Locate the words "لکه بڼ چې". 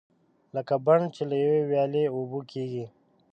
0.55-1.23